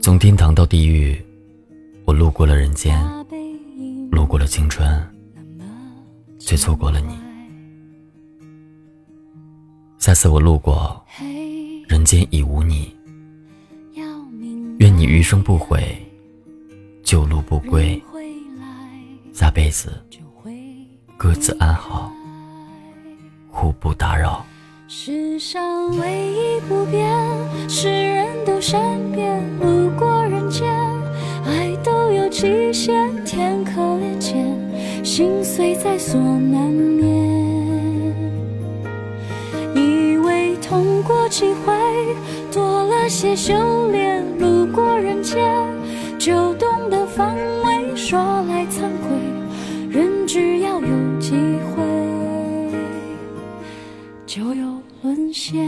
[0.00, 1.16] 从天堂到地狱，
[2.04, 3.00] 我路过了人间，
[4.10, 4.86] 路过了青春，
[6.38, 7.16] 却错过了你。
[9.98, 11.00] 下次我路过，
[11.86, 12.94] 人间已无你。
[14.78, 15.96] 愿你余生不悔，
[17.04, 18.02] 旧路不归。
[19.32, 19.92] 下辈子
[21.16, 22.12] 各自安好，
[23.48, 24.44] 互不打扰。
[24.88, 27.08] 世上唯一不变，
[27.70, 27.88] 是
[28.62, 29.42] 善变。
[29.58, 30.72] 路过人间，
[31.44, 33.12] 爱都有期限。
[33.24, 34.56] 天可怜见，
[35.04, 37.02] 心碎在所难免。
[39.74, 41.74] 以为痛过几回，
[42.52, 43.52] 多了些修
[43.90, 44.22] 炼。
[44.38, 45.66] 路过人间，
[46.16, 47.34] 就懂得防
[47.64, 47.96] 卫。
[47.96, 49.18] 说来惭愧，
[49.90, 51.32] 人只要有机
[51.74, 51.82] 会。
[54.24, 55.60] 就有沦陷。